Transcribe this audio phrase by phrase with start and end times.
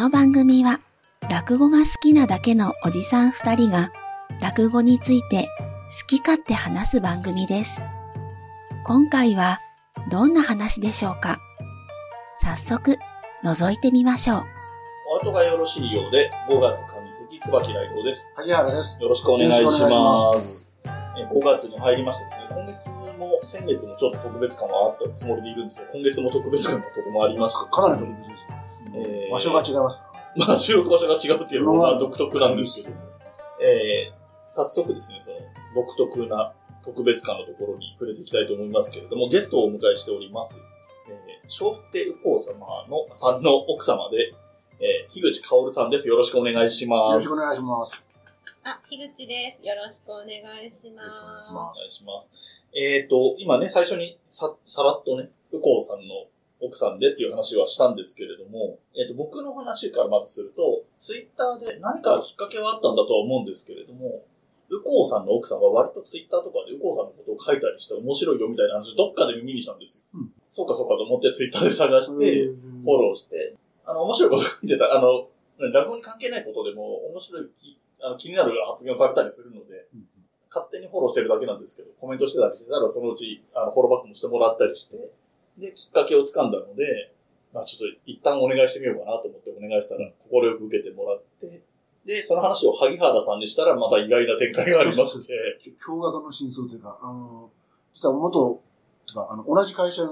[0.00, 0.80] の番組は
[1.28, 3.92] 落語が好きなだけのおじさん二人が
[4.40, 5.46] 落語について
[6.00, 7.84] 好き勝手話す番組です。
[8.82, 9.60] 今回は
[10.10, 11.36] どんな話でしょうか？
[12.34, 12.96] 早速
[13.44, 14.44] 覗いてみましょう。
[15.12, 17.06] お後がよろしいようで、5月上関
[17.38, 18.26] 椿雷道です。
[18.36, 19.02] 萩原です。
[19.02, 20.32] よろしくお願いしよろしくお願いしま。
[20.32, 20.72] ます
[21.18, 28.49] え5月に入りましてですね、今月も先月もちょっと特別感はあったつもりでいるんですが、今月も特別感がとてもありまして、かなり特別です。
[28.94, 30.04] えー場所が違いますか？
[30.36, 30.46] ら。
[30.46, 32.94] まあ収録場所が違うっていうのは独特なんですけど、
[33.62, 34.20] えー
[34.52, 35.36] 早速ですね、その
[35.76, 36.52] 独特な
[36.84, 40.60] 特別感のところに触れていきたいと思いますけれども、ゲストをお迎えしております。
[41.08, 44.32] えー、笑福亭右近様の、さんの奥様で、
[44.80, 46.08] えー、樋口薫さんです。
[46.08, 47.12] よろしくお願いします。
[47.12, 48.02] よろしくお願いします。
[48.64, 49.64] あ、樋口です。
[49.64, 50.26] よろしくお願
[50.66, 51.52] いしまよろしくお願いしす。
[51.52, 52.30] まお願いします。
[52.74, 56.26] えっ、と、今ね、最初にさ、さらっとね、右近さんの
[56.60, 64.22] 奥さんでっていう話はしたんですけれども、えっ、と、僕の話からまずすると、ツイッターで何かきっかけはあったんだとは思うんですけれども、
[64.68, 70.04] 右近さんの奥さんは割とツイッターとかで右近さんのことを書いたりして面白いよみたいな話をどっかで耳にしたんですよ。
[70.14, 70.32] うん。
[70.48, 75.26] そうかそうかと思ってツイッターで探して、フフォローして、あの、面白いこと書いてた、あの、
[75.72, 79.86] 落語に関係ないことでも面白い気あの気になる発言をされたりするので、
[80.48, 84.96] 勝手にフォローしてるだけなんですけど、コメントしてたりしてたら、そのうち、あの、フォローバックもしてもらったりして、
[85.60, 87.12] で、きっかけをつかんだので、
[87.52, 91.62] まあちょっと一旦お願いしてみようかなと思ってお願いしたら、快く受けてもらって、
[92.04, 97.50] で、その話を萩原さんにしたら、また意外な展開がありまして、 驚愕の真相というか、あの、
[97.92, 98.60] 実は元、
[99.06, 100.02] とか、あの、同じ会社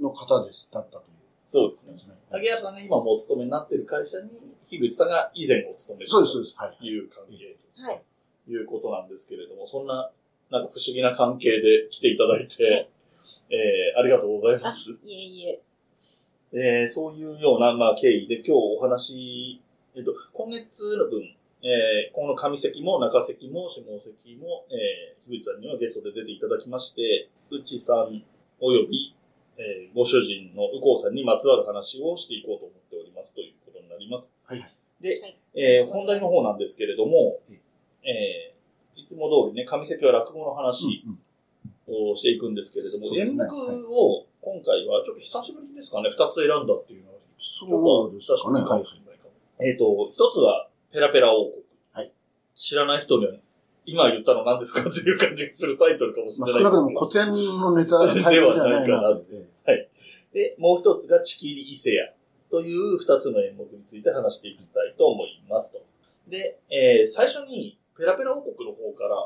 [0.00, 1.04] の方です、だったという。
[1.46, 1.96] そうですね。
[2.30, 4.30] 萩原さんが今もお勤めになってる会社に、
[4.68, 6.54] 樋口さんが以前お勤めそうです、そうです。
[6.56, 6.76] はい。
[6.78, 8.02] という関係はい。
[8.46, 10.10] ということなんですけれども、そんな、
[10.50, 12.88] なんか不思議な関係で来ていただいて、
[13.50, 15.60] えー、ありがとうございあます。、いえいえ。
[16.52, 19.60] えーそういうような、まあ、経緯で今日お話、
[19.94, 21.22] えっと、今月の分、
[21.62, 28.22] えーこの上関も中関も下関も、えー、樋口さんにはゲストで出ていただきまして、内さん
[28.60, 29.14] および、
[29.58, 34.34] えーご主人の右近さんにまつわる話をしていこうと思っておりますということになります。
[34.44, 34.74] はいはい。
[35.00, 37.60] で、はいえー本題の方なんですけれどもえ、
[38.10, 41.18] えーいつも通りね、上関は落語の話うん
[41.90, 48.84] をしていくんですけれども、演目を今回はちょっと久しぶりですかね、二つ選んだっていうのは、ちょっと久しぶりかも。
[48.84, 49.32] しれないかも。
[49.60, 51.64] えっ、と、一つはペラペラ王国。
[51.92, 52.12] はい
[52.54, 53.32] 知らない人には、
[53.86, 57.10] 今言ったの何ですかっていう感じがするタイトルかもしまれあ、ないですけど。
[57.10, 59.24] 少なくとも古典のネタ、タイトルではないなと。
[59.66, 59.88] え
[60.32, 62.12] で、もう一つがチキリ伊勢屋
[62.50, 65.82] という二つの演目について話していきたいと思いますと。
[66.28, 69.16] で、えー最初にペラペラ王国の方から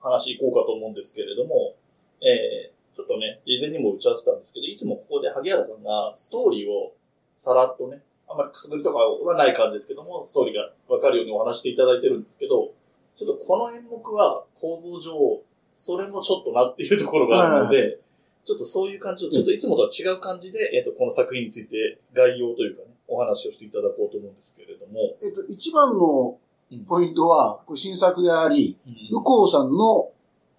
[0.00, 1.74] 話行こうかと思うんですけれども、
[2.22, 6.92] えーちょっとね、以前にも打ち合わせたんですけど、いつもここで萩原さんがストーリーを
[7.38, 12.72] さらっとね、あんまりくすぐりとかはない感じですけども、ストーリーがわかるようにお話していただいてるんですけど、
[13.16, 15.40] ちょっとこの演目は構造上、
[15.76, 17.98] それもちょっとなっていうところがあるので、
[18.44, 25.16] ちょっとそういう感じを、ちょっといつもとは違う感じで、えっ、と、この作品について概要というかね、お話をしていただこうと思うんですけれども。
[25.22, 26.38] えっと、一番の
[26.86, 28.92] ポイントは、これ新作であり、うん。
[28.92, 30.10] 右近さんの、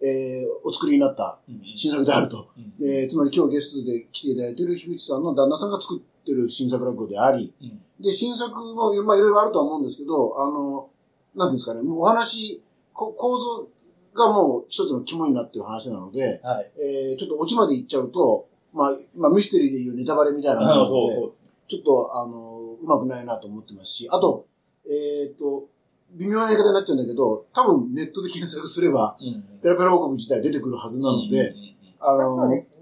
[0.04, 2.50] えーお作りになったうん新作であると。
[2.58, 10.90] うんえーつまり今日ゲストで来ていただいている樋口さんの旦那さんが作ってる新作落語であり、うんで、新作も、まあ、いろいろあるとは思うんですけど、あの、
[11.36, 12.62] なんていうんですかね、もうお話、
[12.92, 13.68] こ構造
[14.14, 16.72] がもう一つの肝になってる話なので、はい。
[16.78, 21.34] えーちょっとオチまで行っちゃうと、まあ、まあ、ミステリーでいうネタバレみたいなものなあのそうで、そうね。
[21.70, 24.48] ちょっと、あの、うまくないなと思ってますし、あと、
[24.86, 25.70] えっ、と、
[26.14, 31.56] 微妙な言い方になっちゃうんだけど、多分ネットで検索すれば、うんペラペラ王国自体出てくるはずなので、
[32.02, 32.36] あの、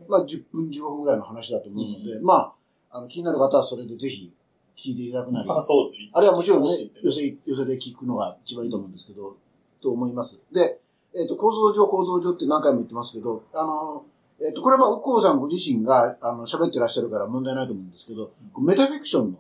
[0.10, 2.54] まあ、10分、15分ぐらいの話だと思うので、まあ、
[2.90, 4.34] あの、気になる方はそれでぜひ
[4.76, 6.10] 聞いていただくなり、まあそうですね。
[6.12, 6.70] あるいはもちろんね
[7.04, 9.38] 寄せ、寄せで聞くのが一番いいと思うんですけど、
[9.80, 10.42] と思います。
[10.52, 10.80] で、
[11.14, 14.06] えっ、と、構造上、構造上って何回も言ってますけど、あの、
[14.42, 19.40] えっ、と、これはまあ、右近さんご自身が、あの、喋ってらっしゃるから問題ないと思うんですけど、メタフィクションの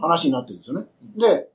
[0.00, 0.86] 話になってるんですよね。
[1.14, 1.18] うん。
[1.18, 1.48] で、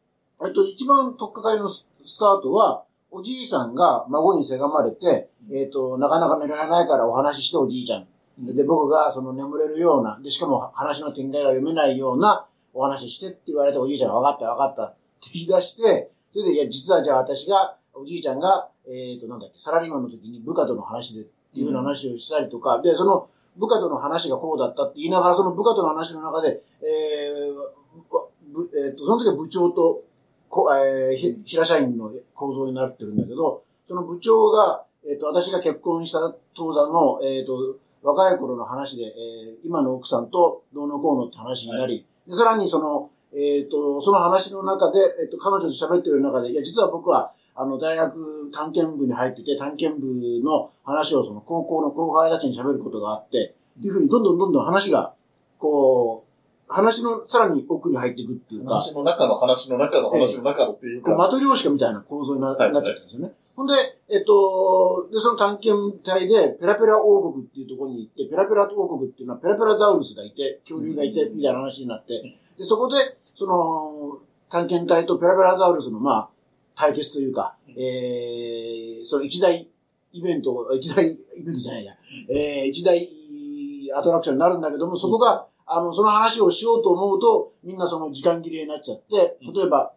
[0.46, 8.08] えっと、一番取っかかりのススタートは、おじいさんが孫にせがまれて、えっと、なかなか寝られないからお話ししておじいちゃん。
[8.40, 8.56] うん。
[8.56, 14.84] で、僕がその眠れるような、で、しかも話の展開が読めないようなお話ししてって言われておじいちゃんが分かった分かった。
[14.92, 27.78] って言い出して、それで、いや、実はじゃあ私が、おじいちゃんが、えっと、なんだっけ、サラリーマンの時に部下との話でっていうふうな話をしたりとか、で、その部下との話がこうだったって言いながら、その部下との話の中で、えー
[28.88, 30.04] えっ、と、その時は部長と、
[30.50, 36.20] こえーひ平社員の構造になってるんだけど、その部長が、えっ、と、私が結婚した
[36.54, 50.08] 当座の、えっ、と、若い頃の話で、えー今の奥さんとどうのこうのって話になり、でさらにその、ええっ、と、その話の中で、えっ、と、彼女と喋ってる中で、いや、実は僕は、あの、大学探検部に入ってて、探検部
[50.44, 55.14] の話をその高校の後輩たちに喋ることがあって、っていうふうにどんどんどんどん話が、
[55.58, 56.27] こう、
[56.68, 61.12] 話のさらに奥に入っていくっていうか、話の中の話の中の話の中のっていうか。
[61.12, 63.32] こうマトリョーシカみたいな構造になっちゃったんですよね。
[63.56, 63.74] ほんで、
[64.10, 72.22] えっと、で、その探検隊で、ペラペラ王国っていうところに行って、ペラペラ王国っていうのはペラペラザウルスがいて、恐竜がいて、みたいな話になって、
[72.58, 74.20] で、そこで、その、
[74.50, 76.30] 探検隊とペラペラザウルスの、まあ、
[76.76, 79.68] 対決というか、えー、その一大
[80.12, 81.94] イベント、一大イベントじゃないや、
[82.30, 83.08] えー、一大
[83.96, 89.92] アトラクションになるんだけども、そこが、あの、その話をしようと思うと、みんなその時間切れになっちゃって、例えば、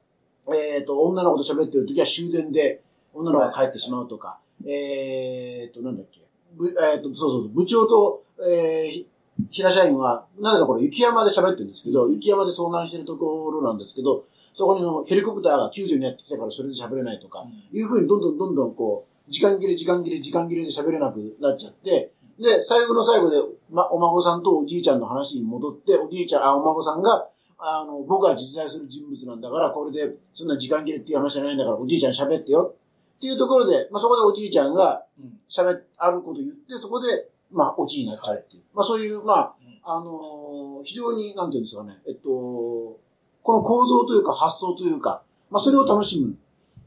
[0.52, 2.82] えっ、と、女の子と喋ってる時は終電で
[3.14, 6.20] 女の子が帰ってしまうとか、えっ、と、なんだっけ、
[6.56, 9.06] ぶえっ、と、そうそうそう、部長と、えー、
[9.48, 14.24] 平社員は、なぜかこれ雪山で喋ってるんですけど、雪山で遭難してるところなんですけど、
[14.54, 22.10] そこにのヘリコプターが救助にやってきたからそれで喋れないとか、いうふうにどんどんどんどんこう、時間切れ時間切れ時間切れで喋れなくなっちゃって、
[22.40, 23.36] で、最後の最後で、
[23.70, 27.28] ま、お孫さんとおじいちゃんの話に戻って、おじいちゃん、あ、お孫さんが、
[27.58, 32.74] あの、僕は実在する人物なんだから、これで、そんな時間切れっていう話じゃないんだから、おじいちゃん喋ってよ。
[33.16, 35.38] っていうところで、まあ、そこでおじいちゃんがうん。
[35.48, 38.62] 喋っ、あること言って、そこで、まあ、オチになっちゃうっていう。
[38.74, 42.98] まあ、そういう、まあ、あのー非常に、なんていうんですかね、えっと、こ
[43.46, 46.38] の構造というか発想というか、まあ、それを楽しむ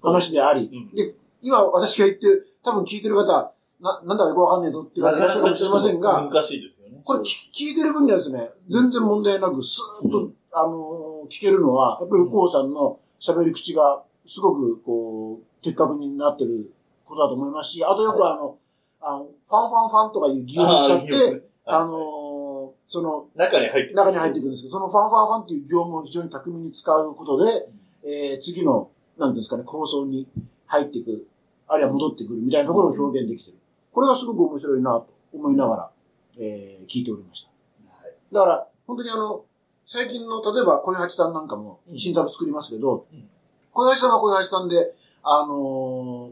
[0.01, 0.95] 話であり、うん。
[0.95, 2.27] で、今私が言って、
[2.63, 3.52] 多分聞いてる方、
[3.83, 7.01] な、なんだかよくわかんねえぞっていう方いらっしゃるかもしれませんが、 難しいですよね。
[7.03, 10.35] これ聞聞いてる分にはですね、全然問題なく、スーッと、うん。
[10.53, 16.73] あのー聞けるのは、やっぱり右近さんの喋り口が、すごく、こう、的確になってる
[17.05, 18.57] ことだと思いますし、あとよくあの、
[18.99, 27.69] あの、ファンファンファンとかいう擬音を使って、ああのーその、中に入って中に入っていくんですけど、そのファンファンファンっていう業務を非常に巧みに使うことで、
[28.03, 30.27] えー次の、なんですかね、構想に
[30.65, 31.27] 入っていく、
[31.67, 33.57] あるいは戻ってくるみたいなところを表現できてる。
[33.93, 35.91] これがすごく面白いなと思いながら、
[36.37, 37.49] えー聞いておりました。
[37.87, 39.45] はいだから、本当にあの、
[39.85, 43.29] 最近の、例えば小八さんなんかも新作作りますけど、うん。
[43.71, 46.31] 小八さんは小八さんで、あの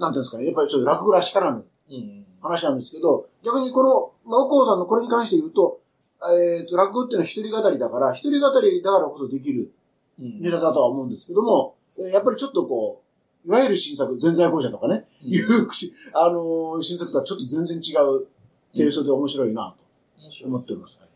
[0.00, 2.24] なんていうんですかね、やっぱりちょっと落語らしからぬうん。
[2.40, 5.80] 話なんですけど、逆にこの、まあ、右近さんのこれに関して言うと、
[6.32, 9.72] えっ、と、落語っていうのは一人語りだから、一人語りだからこそできる
[10.20, 10.40] うん。
[10.40, 13.09] ネタだとは思うんですけども、えーやっぱりちょっとこう、
[13.46, 15.32] いわゆる新作、全在校舎とかね、うん。
[15.32, 18.26] いう、しあのー新作とはちょっと全然違う
[18.74, 19.74] テイストで面白いな
[20.18, 20.98] 面と思っております。
[20.98, 21.08] はい。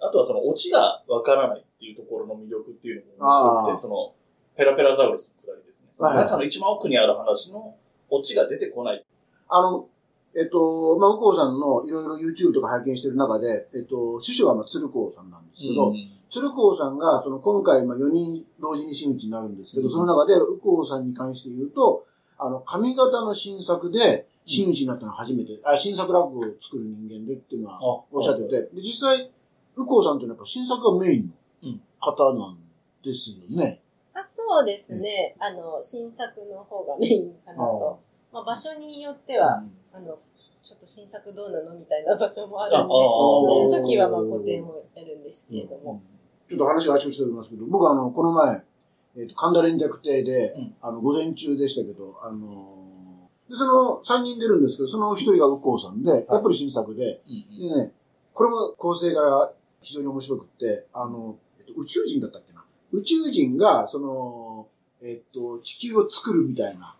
[0.00, 3.74] あとはそのオチがわからないっていうところの魅力っていうのも面白くあー。
[3.74, 4.12] て、その
[4.56, 5.88] ペラペラザウルスのくだりですね。
[5.98, 7.76] はい中の一番奥にある話の
[8.10, 9.04] オチが出てこない。
[9.48, 9.88] あの、
[10.36, 22.04] えっと、まあ、右近さんのいろいろ YouTube とか拝見してる中で、えっと、師匠はまあ鶴光さんなんですけど、うん鶴光さんが、その今回、まあ、4人同時に真打ちになるんですけど、その中で、右近さんに関して言うと、
[22.36, 27.78] あの、上方の新作で、真打ちになったのは初めて、あ、新作落語を作る人間でっていうのは
[28.10, 29.30] おっしゃってて、で、実際、
[29.76, 31.32] 右近さんっていうのはやっぱ新作がメイン
[31.62, 32.58] の方なん
[33.04, 33.80] ですよね。
[34.12, 35.36] あそうですね。
[35.38, 38.00] あの、新作の方がメインかなと。
[38.32, 39.62] まあ、場所によっては、
[39.92, 40.18] あの、
[40.64, 46.02] ちょっと新作どうなのみたいな場所もあるんで、そういう時はまあ古典をやるんですけれども。
[46.48, 48.62] ちょっと話があちこちでおりますけど、僕はあの、この前、
[49.16, 50.74] えっ、と、神田連雀亭で、うん。
[50.80, 52.84] あの、午前中でしたけど、あのー
[53.48, 57.92] で、その3人出るんですけど、その1人が右近さんで、やっぱり新作で、うんでね、
[58.32, 62.64] これも構成が非常に面白くって、あの、えっと、宇宙人だったっけな。
[62.92, 64.68] 宇宙人が、その、
[65.02, 66.96] えっと、地球を作るみたいな。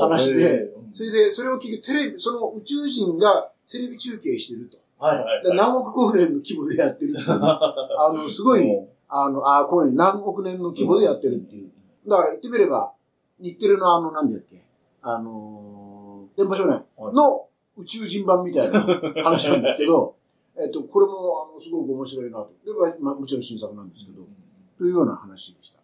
[0.00, 4.78] 話でそれで、それを聞くテレビ、その宇宙人がテレビ中継してると。
[5.02, 5.58] はいはいではい。
[5.58, 7.26] 何億光年の規模でやってるっていう。
[7.34, 8.62] あの、すごい、
[9.08, 11.72] あの、あ、これ何億年の規模でやってるっていう。
[12.06, 12.92] だから言ってみれば、
[13.40, 14.62] 日テレのあの、なんだっけ、
[15.02, 18.80] あのー、電波少年の宇宙人版みたいな
[19.24, 20.14] 話なんですけど、
[20.56, 22.50] えっと、これも、あの、すごく面白いなと。
[22.64, 24.22] で、まあ、もちろん新作なんですけど、
[24.78, 25.78] というような話でした。
[25.78, 25.82] はい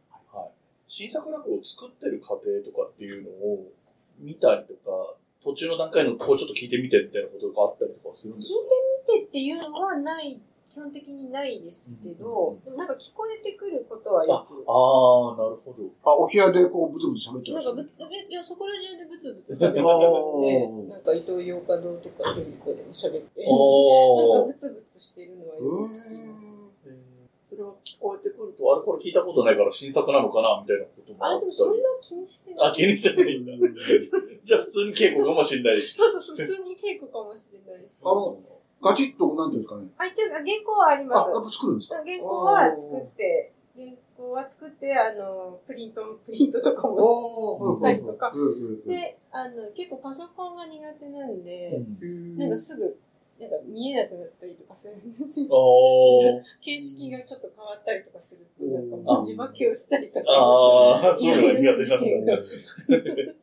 [0.91, 3.71] 新作落語を作ってる過程とかっていうのを
[4.19, 8.61] 見たりとか、途中の段階のこうちょっと聞いてみてみたいなことがあったりとかするんですか？
[9.15, 10.41] 見てっていうのはない、
[10.73, 14.65] 基本的にないですけど、でもなんか聞こえてくることはよく。
[14.69, 15.89] ああ、なるほど。
[16.05, 17.81] あ、お部屋でこう、ブツブツ喋ってなんかぶ。
[17.83, 26.58] いや、そこら中でブツブツ喋ってるので、 なんか伊東洋華堂とかそういう子でも喋って、なんおかブツブツしてるのはよく。
[27.59, 31.47] れは聞こえてくると、あれこれ聞いたことないから新作なのかなみたいなこともああ、ったり。
[31.47, 32.69] でもそんな気にしてない。
[32.71, 33.53] あ、気にしてないんだ。
[34.45, 35.95] じゃあ普通に稽古かもしれないし。
[35.97, 37.99] そうそう普通に稽古かもしれないし。
[38.03, 38.39] あの
[38.81, 39.89] ガチッと、なんていうんですかね。
[39.99, 41.19] あ、一応原稿はあります。
[41.27, 41.97] あ、やっぱ作るんですか？
[41.97, 46.95] 原稿は作って、原稿は作って、あの、プリント、プリントとかも
[47.71, 48.33] おしたりとか。
[48.87, 52.97] で、あの、結構パソコンが苦手なんで、うんなんかすぐ、
[53.39, 55.49] なんか見えなくなったりとかするんですよ。
[56.61, 60.27] 形式がちょっと変わったりとかすると、なんかうん文字化けをしたりとか。
[60.29, 62.45] ああ、そういうのが苦手なん。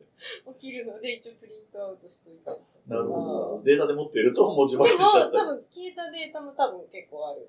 [0.54, 2.66] 起きるので、一応プリントアウトしといたりとか。
[2.88, 3.22] なるほ
[3.58, 3.62] ど。
[3.64, 5.38] データで持っていると文字化けしちゃったり。
[5.38, 7.48] 多分消えたデータも多分結構ある。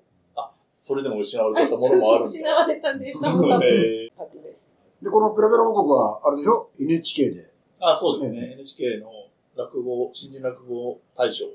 [0.80, 2.24] それでも失われちゃったものもある。
[2.24, 4.10] 失われたデータも多分 で
[4.58, 4.72] す。
[5.02, 7.50] で、このペラペラ王国は、あれでしょ ?NHK で。
[7.80, 8.52] あ、そうですね。
[8.54, 9.10] NHK の
[9.56, 11.46] 落語、新人落語大賞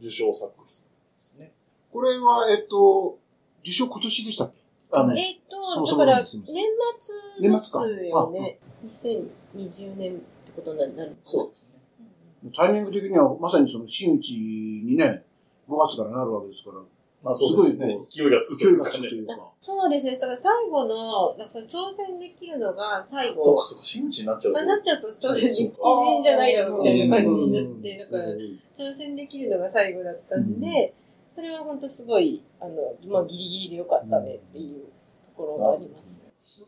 [0.00, 0.72] 受賞作品で
[1.20, 1.52] すね。
[1.92, 3.18] これは、えっと、
[3.62, 4.58] 受賞今年でしたっけ？
[4.92, 6.60] あの、えっと、そもそもだから、す年末で
[7.00, 8.58] す年末かよね。
[8.84, 11.64] 2020年ってことになるそうです
[12.42, 12.50] ね。
[12.56, 15.22] タイミング的にはまさにその真打ちにね、
[15.68, 16.76] 5月からなるわけですから、
[17.22, 17.98] まあそうですね。
[18.08, 19.14] 勢いがつくというかね勢いがつくと。
[19.14, 19.49] いうか。
[19.62, 20.12] そうですね。
[20.18, 24.58] だから最後の、なんかその挑戦できるのが最そう後か、そうか、真打ちになっちゃうと。
[24.58, 28.40] まあ、なっちゃうと挑戦で自然じゃないだろうみたいな感じになっうんて、だからうん
[28.78, 30.94] 挑戦できるのが最後だったんで、
[31.34, 32.74] それは本当すごい、あの、
[33.12, 34.90] まあギリギリでよかったねっていうと
[35.36, 36.22] ころがあります。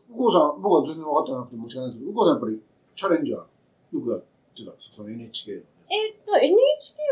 [0.09, 2.29] 右近さん、僕は全然分かってなくて申し訳ないですけど、右近さん。
[2.29, 2.61] やっぱり
[2.95, 3.45] チャレンジャーよ
[4.01, 4.75] くやってたん。
[4.77, 5.51] ですかその NHK。
[5.89, 6.57] えっと、NHK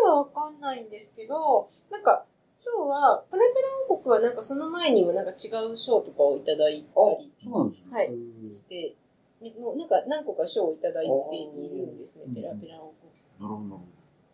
[0.05, 0.59] はわかん。
[0.59, 0.89] ないん。
[0.89, 2.03] ですけど、なん。
[2.03, 2.25] か、
[2.61, 7.91] ショーは、プラペラ王国はなんかその前にもなんか違う賞とかをいただいたりそうなんですね。
[7.91, 8.07] はい
[8.53, 8.95] して、
[9.41, 13.09] ねもうなんか何個か賞をいただいているんですねあ、ーペラペラ王国。
[13.41, 13.85] なるほど、なるほ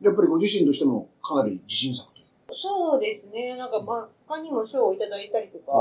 [0.04, 0.08] ど。
[0.10, 3.56] やっぱりご自身としてもかなり自信作というそうですね。
[3.56, 5.72] なんか、まあ、他にも賞をいただいたりとか、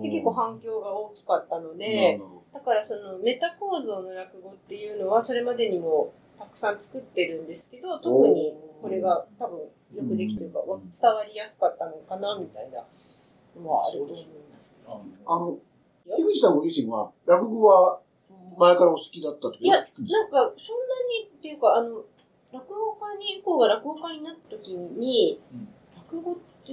[0.00, 2.20] 結構反響が大きかったので、
[2.54, 9.58] だからそのメタ構造の落語っていうのはそれまでにもたくさん作ってるんですけど、特にこれが多分
[9.94, 12.84] よくできてるか、わ伝わりやすかったのかなみたいな
[13.60, 14.70] のはあると思います。
[15.26, 15.58] あの、
[16.18, 18.00] 井口さんご自身は、落語は
[18.58, 22.04] 前からお好きだったっていや、よく聞くんですなんか、そんなにっていうか、あの、
[22.52, 25.68] 落語家に、こうが落語家になった時に、うん
[26.08, 26.72] 落語って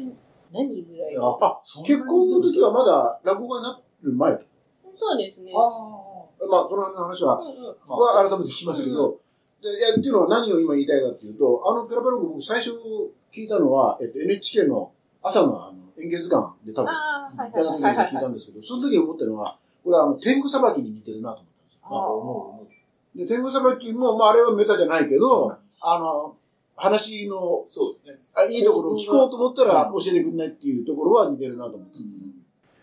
[0.51, 1.17] 何ぐらい？
[1.17, 4.43] ああ、結婚の時はまだ落語家になる前と。
[4.95, 5.51] そうですね。
[5.55, 6.45] ああ。
[6.47, 7.75] まあ、その話は、うんうん。
[7.97, 9.17] は改めて聞きますけど、で
[9.69, 12.71] いや、っていうのは何を今言いたいかっていうと、あのペラペラ僕最初
[13.31, 14.91] 聞いたのは、えっと、NHK の
[15.21, 21.79] 朝のあの演芸図鑑で多分、やった時に聞いたんですけど、その時に思ったのは、これはあの、天狗さばきに似てるなと思ったんですよ。
[21.83, 22.67] あ思
[23.15, 26.35] うで、天狗さばきも、まあ、あれはメタじゃないけど、あの、
[26.75, 28.19] 話のそうですね。
[28.35, 32.07] あいいところを聞こうと思ったらう教えてくれないっていうところは似てるなと思ったんで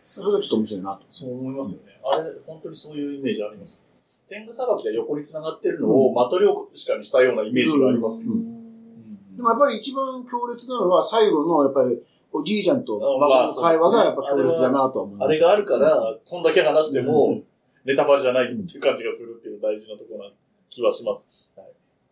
[0.04, 0.26] すよ。
[0.26, 1.06] それがちょっと面白いなと。
[1.10, 2.00] そう思いますよね。
[2.04, 3.82] あれ、本当にそういうイメージあります？
[4.30, 8.22] 天狗さばきが横に繋がってるのをマトリョーシカにしたようなイメージがあります。
[8.22, 8.30] うん。
[8.30, 9.36] うん。
[9.36, 12.00] でもやっぱり一番強烈なのは最後のやっぱり
[12.32, 15.28] おじいちゃんとまあ孫の会話がやっぱ強烈だなとは思います。
[15.28, 17.42] あれがあるから、こんだけ話してうもん、
[17.84, 20.30] ネタバレじゃないっていう感じがするっていう大事なところな
[20.68, 21.50] 気はします。
[21.56, 21.66] はい、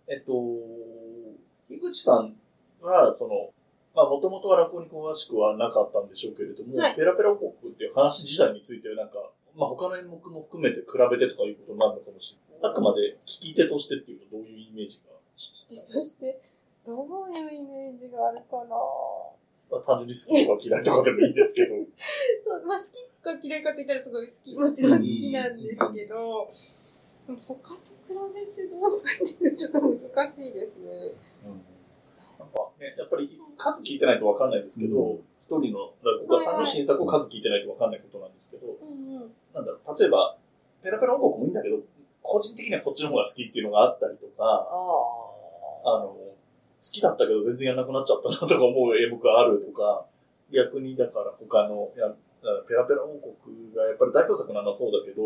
[0.09, 0.33] えっと、
[1.71, 2.35] 井口さん
[2.83, 3.51] は、その、
[3.95, 6.97] まあ、もともとは落語に詳しくはなかったんでしょうけれども、はい。
[6.97, 9.19] ペラペラ王国っていう話自体についてはなんか、
[9.55, 12.73] まあ、他の演目も含めて比べてとかいうことになるのかもしれない。
[12.73, 16.41] あくまで聞き手としてっていうとどういうイメージが、聞き手として、
[16.87, 18.77] どういうイメージがあるかな？
[19.71, 21.75] まあ、単純に好きとか嫌いとかでもいいんですけど、
[22.43, 22.91] そう、まあ好き
[23.23, 26.51] か嫌いかって言ったらすごい好き、もちろん好きなんですけど、
[27.47, 31.13] 他と比べてどうかっていうのはちょっと難しいですね。
[32.39, 38.79] なんかね、やっぱり数聞いてないとわかんないですけどう、一、人の落語家さんの新作を数聞いてないとわかんないことなんですけど。
[39.53, 40.37] なんだろう、例えば、
[40.83, 41.79] ペラペラ王国もいいんだけど、
[42.23, 46.37] 個人的にはこっちの方が好きっていうのがあったりとか、ああの、好
[46.81, 50.07] きだったけど全然やんなくなっちゃったなとか思う演目があるとか、
[50.53, 52.09] 逆にだから他の、や
[52.69, 55.23] ペラペラ王国がやっぱり代表作なのはそうだけど、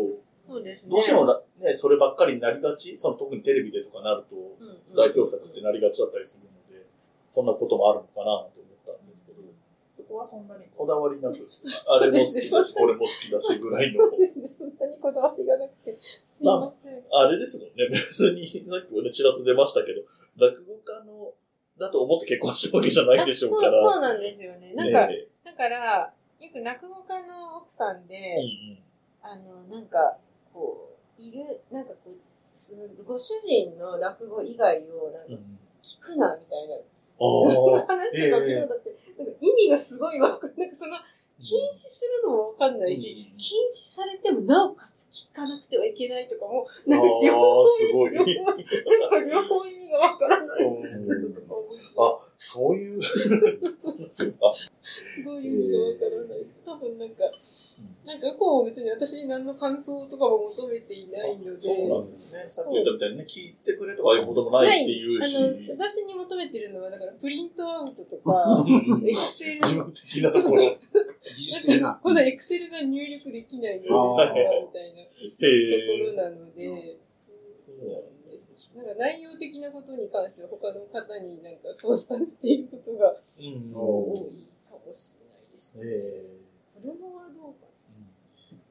[0.47, 0.89] そうですね。
[0.89, 4.35] どうしてもなね、そればっかりになりがち、その特にテレビでとかなると、
[4.95, 6.49] 代表作ってなりがちだったりする
[7.33, 9.41] そんなこともあるのかなと思ったんですけど、
[9.97, 11.41] そこはそんなにこだわりなく、
[11.89, 14.53] あれも好きだし、これも好きだしぐらいのそう、ですね。
[14.55, 15.97] そんなにこだわりがなくて。
[16.23, 17.03] すいません。
[17.09, 20.03] あれですもんね、別に、さっきもね、ちらっと出ましたけど、
[20.37, 21.33] 落語家の、
[21.79, 23.81] だと思って結婚したわけじゃないでしょうから。
[23.81, 24.75] そうそうなんですよね。
[24.75, 28.41] なんか、ねだから、よく落語家の奥さんで、う
[28.77, 28.83] ん
[29.23, 30.19] あの、なんか、
[30.53, 32.13] こう、いる、なんかこう、
[32.53, 36.77] そのご主人の落語以外を、なんかうん、うん聞くな、みたいな。
[37.87, 40.97] 話とかだって、なんか意味がすごいわかんなその、
[41.43, 43.37] 禁止するのもわかんないし、うん。
[43.37, 48.11] 禁止されてもなおかつ聞かなくてはいけないとかも、あなんか両方あ、すごい。
[48.11, 48.31] 両方
[49.19, 50.69] 両方意味がわからない。
[50.69, 50.81] ん。
[50.81, 51.01] です
[51.97, 52.99] あ、そういう。
[52.99, 56.45] あ すごい意味がわからない。
[56.65, 57.23] 多分なんか、
[58.05, 61.61] なんか、こう別に私に何の感想とかも求めていないので。
[61.61, 62.45] そうなんですね。
[62.49, 65.37] さっき言ったみたいにね、聞いてくれとかいうこともないっていうし。
[65.37, 68.65] あの、私に求めてるのは、だから、プリントアウトとか、
[69.05, 69.61] エクセル。
[69.61, 70.57] 自分的なところ。
[70.57, 71.95] 技術的な。
[71.95, 76.97] このエクセルが入力できないのですあーみたいなとこへろなので、
[78.75, 85.83] なんか内容的なことに関しては他の方になんか相談していることがうん多いかもしれないですね。
[85.85, 86.42] え
[86.83, 87.71] 子供はどうか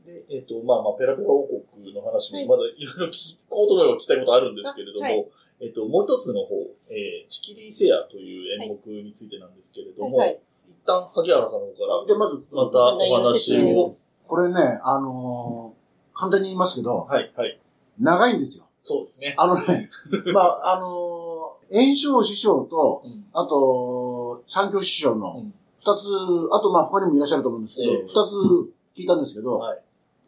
[0.04, 5.26] で、えっ、と、まあまあ、ペラペラ王国の話はいもまだいろいろ聞こうと思えば聞きたいことあるんですけれども、あはい
[5.62, 10.11] えっ、と、もう一つの方、えー、チキリーセアという演目についてなんですけれどな。
[10.11, 10.40] も、はいはい。
[10.69, 13.97] 一旦萩原さんの方からあ、で、まず、またお話を。
[14.26, 15.83] これね、あのー
[16.14, 17.59] 簡単に言いますけど、はい、はい。
[17.99, 18.66] 長いんですよ。
[18.83, 19.35] そうですね。
[19.38, 19.88] あのね、
[20.35, 26.06] まあ、あのー、炎章師匠と、うんあと、三教師匠のうん二つ、
[26.52, 29.78] あとまあ他にもいらっしゃると思うんですけど、ええ二、つ聞いたんですけど、はい。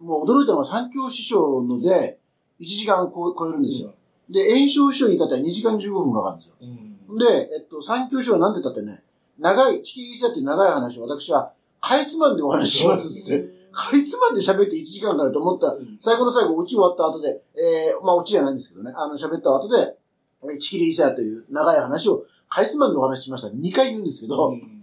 [0.00, 2.18] もう驚いたのは三教師匠ので
[2.60, 3.94] 1時間こ超えるんですよ。
[4.28, 6.54] で、炎章師匠に至っては2時間15分かかるんですよ。
[6.60, 7.18] うん。
[7.18, 9.04] で、えっと、三教師匠は何て言ったってね、
[9.38, 13.46] 長い、チキリセアって長い話を私は、かいつまんでお話ししますって。
[13.70, 19.96] かいつまんで喋って1時間かなと思った最後の最後、オチ終わった後で、えー、まあ、オチじゃないんですけどね、あの、喋った後で、
[20.42, 23.48] えーチキリイセアという長い話を、かいつまんでお話ししました。
[23.48, 24.73] 2回言うんですけど、うん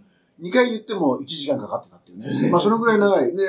[0.41, 2.50] 2回言っても1時間かかってたっていうね。
[2.50, 3.36] まあ、そのぐらい長い。
[3.36, 3.43] で、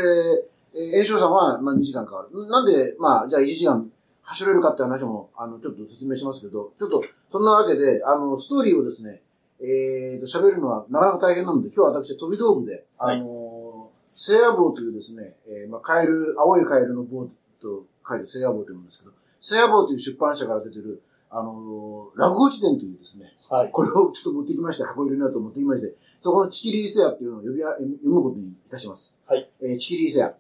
[0.75, 2.49] えー、炎症さんは、まあ、2時間かかる。
[2.49, 3.91] なんで、まあ、じゃあ1時間
[4.23, 9.23] 走れるかって話も、あの、ちょっと説明しますけど、ちょっと、そんなわけで、あの、ストーリーをですね、
[9.61, 17.27] えーと、喋るのはなかなか大変なので、今日は私は飛び道具で、あのー、聖夜棒というですね、えー、まあ、カエル、青いカエルの棒
[17.61, 21.03] と書いて聖夜棒というんですけど、聖夜棒という出版社から出てる、
[21.35, 23.71] あのー、落語辞典というですね、はい。
[23.73, 29.14] これをちょっと持ってきまして、箱入りのやつを持ってきまして、そこのチキリーセアっていうのを呼びあ読むことにいたします。
[29.27, 29.49] はい。
[29.62, 30.35] えーチキリーセア。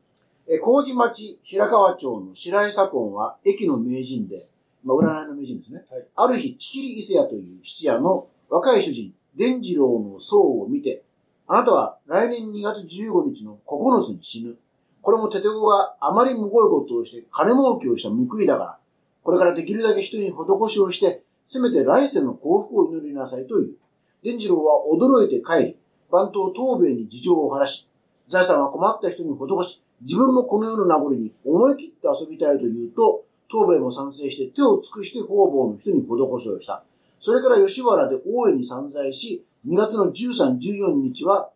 [0.48, 4.48] えー、麹町平川町の白井左近は駅の名人で、
[4.84, 5.82] まあ、占いの名人ですね。
[5.90, 11.04] はいある日、チキリ伊勢屋という質屋の若い主人、伝次郎の僧を見て、
[11.46, 14.58] あなたは来年2月15日の9つに死ぬ。
[15.00, 18.78] これもテテゴがあまりむごいことをして金儲けをした報いだから、
[19.22, 23.76] これからできるだけ人に施しをして、せめて来世の幸福を祈りなさいという。
[24.22, 25.76] 伝次郎は驚いて帰り、
[26.10, 27.88] 番頭東兵衛に事情を話し、
[28.28, 36.84] 財産は困った人に施し、自分もこの世の名残に思い切って遊びたいと言うと、東兵衛も賛成して手を尽くして方々の人に施しをした。
[37.20, 41.50] それから吉原で大いに散財し、2月の13、14日は、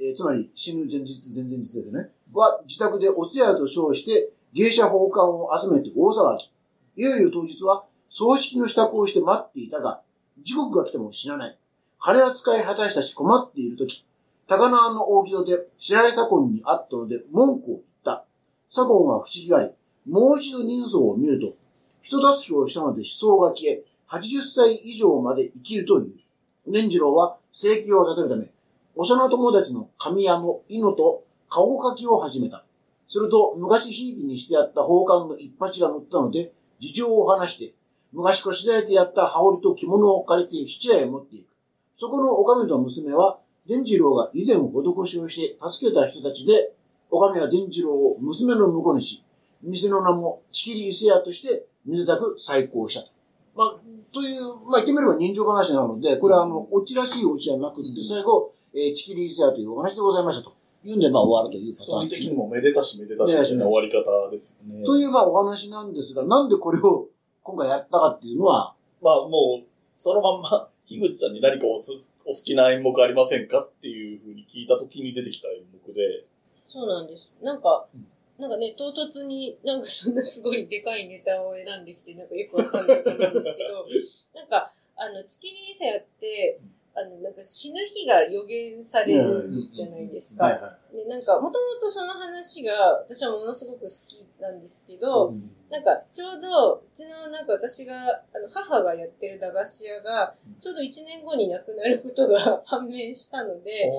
[0.00, 6.51] えーつまり死ぬ前日、前々日ですね、は自宅でお通夜と称して芸者奉還を集めて大騒ぎ。
[6.96, 10.02] いよいよ当日は葬式の支度をして待っていたが、
[10.42, 11.58] 時刻が来ても死なない。
[11.98, 14.04] 金は使い果たしたし困っているとき、
[14.46, 18.24] 高輪の大木戸で白井左近に会ったので文句を言った。
[18.68, 19.70] 左近は不思議があり、
[20.06, 21.54] もう一度人相を見ると、
[22.02, 26.18] 人助けをしたので思想が消え、80歳以上まで生きるという。
[26.66, 28.50] 年次郎は生計を立てるため、
[28.94, 32.64] 幼友達の神屋の犬と顔描きを始めた。
[33.08, 36.52] すると、昔ひいきにしてやった宝冠の一鉢が乗ったので、
[36.82, 37.74] 事情を話して、
[38.12, 41.54] 昔こしらえてやった羽織と着物を借りて質屋へ持っていく。
[41.96, 46.72] そこのおかみと娘は、伝次郎が以前施しをして助けた人たちで、
[47.08, 49.22] おかみは伝次郎を娘の婿にし、
[49.62, 53.12] 店の名もチキリ伊勢屋として、めでたく再興したと。
[53.54, 53.74] まあ、
[54.12, 60.61] という、まあ言ってみれば人情話なので、これはあの、オチらしいオチじゃなくて、最後、えーチキリ伊勢屋というお話でございましたと。
[60.84, 64.84] いうんで、まあ終わるというパターンですストーリー的にもめでたしめでたしみたいな終わり方ですよね。
[64.84, 67.08] という、まあお話なんですが、なんでこれを
[67.42, 71.92] 今回やったかっていうのは、まあもう、そのまんま、樋口さんに何かおす
[72.24, 76.26] お好きな演目ありませんかっていうふうに聞いたときに出てきた演目で、
[76.68, 77.34] そうなんです。
[77.42, 78.06] なんかうん、
[78.40, 86.60] なんかね、唐突になんかそんなすごいでかいネタを選んできて、なんかよくわかんないと思うんですけど、なんか、あの、チキリーセアって、
[86.94, 90.46] あの、なんか死ぬ日が予言されるじゃないですか。
[90.92, 95.32] で、なんか、もともとその話が、私はものすごく好きなんですけど、
[95.70, 103.90] なんか、ちょうど、うちの、なんか私が、あの、母がやってる駄菓子屋が、ちょうど1年後に亡くなることが判明したので、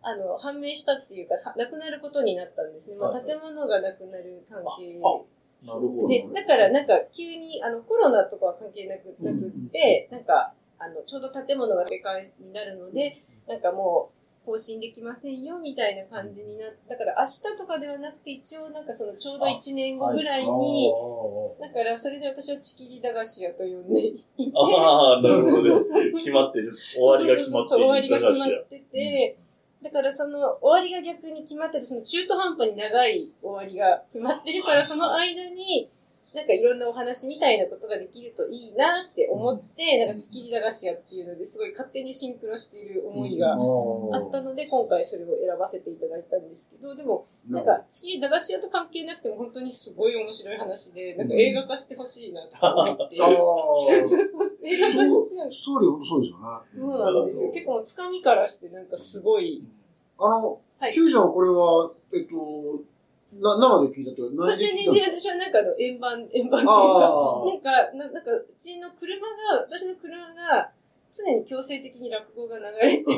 [0.00, 2.96] あの、判明したっていうか、は亡くなることになったんですね。
[2.96, 4.98] まあ、はい建物がなくなる関係。
[5.04, 6.08] あなるほど。
[6.08, 13.16] で、だからなんか急に、あの、コロナとかは関係なくなくって、なんか、あの、ちょうど建物がでかいになるので、
[13.46, 20.92] なんかもう、更新できませんよ、みたいな感じになだから明日とかではなくて、一応なんかそのちょうど1年後ぐらいに、
[21.60, 24.24] だからそれで私はチキリ駄菓子屋と呼んでいて、
[24.56, 26.16] ああ、なるほど。
[26.16, 26.76] 決まってる。
[26.96, 27.76] 終わりが決まっている。
[27.76, 29.38] そうそうそう終わりが決まってて、
[29.82, 35.90] だからその終わりが逆に決まってて、その中途半端に長い終わりが決まってるから、その間に、
[36.34, 53.16] なんかいろんなお話みたいなことができるといいなって思って、なんかチキリ駄菓子屋っていうのですごい勝手にシンクロしている思いがあったので、今回それを選ばせていただいたんですけど、でも、なんか、チキリ駄菓子屋と関係なくても本当にすごい面白い話で、なんか映画化してほしいなと思って。
[54.62, 56.44] 映画化して、あ、ストーリー本当そうですよね。
[56.78, 57.50] そうなんですよ。
[57.52, 59.64] 結構つかみからしてなんかすごい、
[60.18, 60.92] あの、はい。
[60.92, 62.82] キューさんはこれは、えっと、
[63.32, 65.14] な、生で聞いたって、まあ、何で全聞いた。
[65.14, 70.72] 私はなんかあの円盤、 円盤っていうか、なんか、ななんか、うちの車が、私の車が、
[71.12, 73.04] 常に強制的に落語が流れて、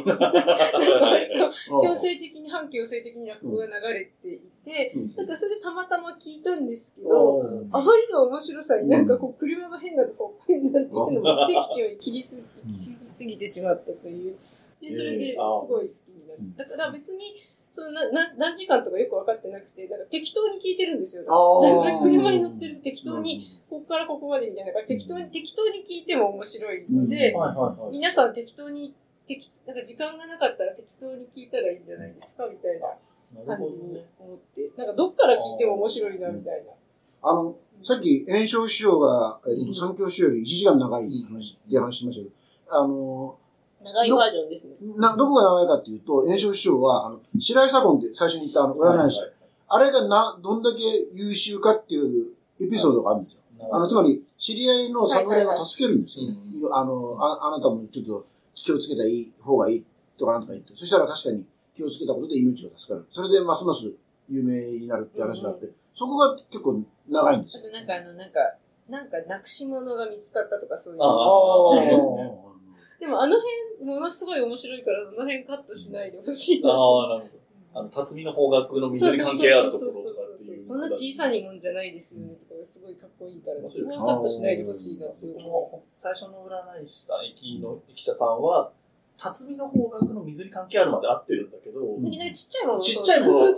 [1.68, 5.14] 強制的に、反強制的に落語が流れていて、うん。
[5.14, 14.36] なんかそれでたまたま聞いたんですけど、あまりの面白さになんかこう車が変なとこ変なっていうのを目的地を切りすぎすぎてしまったという。
[14.80, 16.64] で、それですごい好きになうんった。
[16.64, 17.34] だから別に、
[17.72, 21.24] そのなな何時間とかよく分かってなくて、だから適当に聞いてるんですよ。
[22.02, 27.34] 車に乗ってると適当に、ここからここまでみたいな、適当に、適当に聞いても面白いので。
[27.90, 28.94] 皆さん適当に、
[29.26, 34.04] 適なんか時間がなかったら適当に聞いたらいいんじゃないですかみたいな感じに。
[34.18, 36.72] 思って、なんかどっから聞いても面白いなみたいな。
[37.22, 42.34] あの、さっき、炎症師匠が、えっと、うん三教師より1時間長い話、って話しましたけど、
[42.68, 43.38] あの、
[43.84, 44.74] 長いバージョンですね。
[44.96, 49.34] な、どこが長いかっていうと、炎症師匠は、あの、白井左近って最初に言ったあの、占い師、はいはい
[49.74, 50.82] あれがな、どんだけ
[51.14, 53.42] 優秀かっていうエピソードがあるんですよ。
[53.72, 56.32] あの、つまり、知り合いの侍を助けるんですよね。
[56.32, 59.02] はいあのあ、あなたもちょっと気をつけた
[59.44, 59.84] 方がいい
[60.16, 63.06] とかなんとか言って、そしたら確かに気をつけたことで命が助かる。
[63.10, 63.90] それでますます
[64.28, 67.62] 有名になるって話があって、そこが結構長いんですよ。
[67.64, 68.40] あとなんかあの、なんか、
[68.88, 71.02] なんかなくし物が見つかったとかそういう。
[71.02, 72.30] ああありますね
[73.00, 73.48] でもあの辺、
[73.84, 76.70] ものすごい面白いから、あの辺カットしないでほしいな。
[76.70, 77.42] ああ、なるほど。
[77.74, 80.64] あの、辰巳の方角の水に関係あるところとかっていう。
[80.64, 85.34] そんな小さいもんじゃないですよねとか、すごいかっこいいから、そカットしないでほしいなっていう。
[85.48, 88.70] もう最初の占い師さん、駅の駅舎さんは、
[89.16, 91.80] 辰巳の方角の水に関係あるまで合ってるんだけど、
[92.32, 93.52] ちっちゃいものちっちゃいもの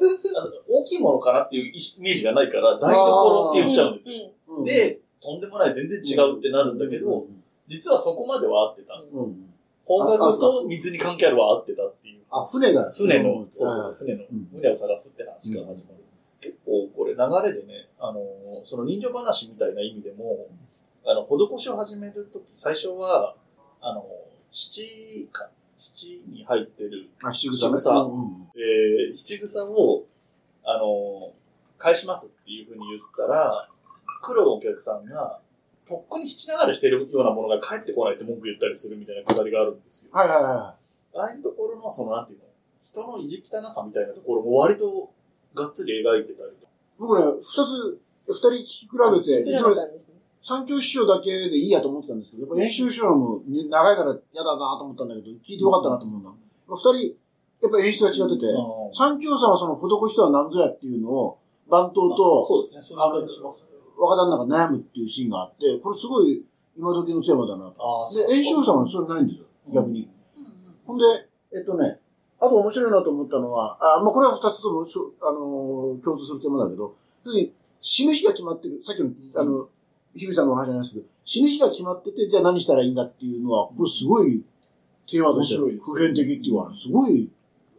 [0.69, 4.31] 大きいものかなっていうイメージがないから、台所って言っちゃうんですよ。
[4.65, 7.27] で、とんでもない、全然違うってなるんだけど、
[7.67, 8.95] 実はそこまでは合ってた。
[8.95, 9.44] うん、うん。
[9.87, 12.23] 方角と水に関係あるは合ってたっていう。
[12.31, 12.91] あ、船が。
[12.91, 16.05] 船のうん、そうそうそう、船のうん、船を探すって話から始まる。
[16.41, 18.21] 結構これ流れでね、あの、
[18.67, 20.47] その人情話みたいな意味でも、
[21.07, 23.35] あの、施しを始めるとき、最初は、
[23.81, 24.07] あの、
[24.51, 27.73] 七か、七に入ってる、あ、七草ね。
[27.73, 27.91] 七草
[28.57, 30.03] えー、七草を、
[30.65, 31.33] あの、
[31.77, 33.69] 返しますっていうふうに言ったら、
[34.23, 35.39] 来るお客さんが、
[35.87, 40.11] とっくに七流れしてるようなものが帰ってこないって文句言ったりするみたいなくだりがあるんですよ。
[40.13, 40.77] はいはいは
[41.17, 42.45] ああいうところの、その、なんていうの、
[42.81, 45.13] 人の意地汚さみたいなところも割と
[45.55, 46.67] がっつり描いてたりと。
[46.99, 49.45] 僕ね、二つ、二人聞き比べて。
[50.45, 56.35] 三教師匠だけでいいやと思ってたんですけど、やっぱ演習師匠のもね長いから嫌だなと思ったんだけど、聞いてよかったなと思うな。
[56.69, 57.17] 二人、
[57.65, 58.47] やっぱ演出が違ってて、
[58.93, 63.67] 三教さんはその施しとは何ぞやっていうのを、番頭とそうですね、そういう感じします。
[64.05, 66.45] 若旦那が悩むっていうシーンがあって、これすごい
[66.77, 68.09] 今時のテーマだなと。
[68.15, 70.09] で、演習さんはそれないんですよ、逆に。
[70.87, 71.05] ほんで、
[71.53, 71.99] えっとね、
[72.41, 76.95] あと面白いなと思ったのは、あまあ、これは二つともあのー共通するテーマだけど、
[77.81, 78.81] 死ぬ日が決まってる。
[78.83, 79.69] さっきの、あの、
[80.15, 84.43] 日比さんのお話じゃないですけど、死ぬ日が決まってて、じゃあ何したらいいんだっていうのは、これすごい
[85.07, 87.31] テーマとして普遍的っていうか、すごい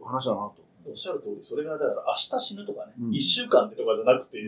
[0.02, 0.54] 話だなと。
[0.88, 4.38] おっしゃる通り、それがだから明日死ぬとかね、うん一、週間ってとかじゃなくて、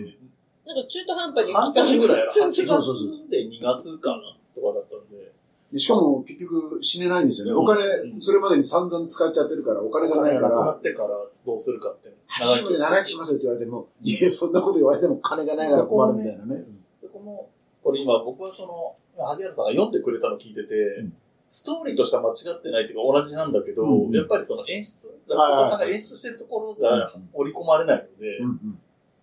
[0.68, 3.16] なんか中途半端に半年ぐらいやろ、 8そうそうそう。
[3.16, 5.32] 月で2月かな、とかだったんで、
[5.72, 7.52] でしかも結局死ねないんですよね。
[7.52, 7.58] うん。
[7.60, 8.20] お金う、ん。
[8.20, 11.08] それまでに散々使っちゃってるから、お金がないかお金がなくなら、ってから
[11.46, 12.14] どうするかって。
[12.28, 16.64] 80で長生きしますよって言われても、いや、そんなこと言われても金がないから困るみたいなね。
[17.00, 17.46] でこの、
[17.82, 21.12] これ今僕はその、萩原さんが読んでくれたの聞いてて、ん。
[21.50, 28.78] ストーリーとしては間違ってないっていうか同じなんだけど、うんやっぱりその演出、はいはい落語家さんが演出してるところが織り込まれないので、うんうん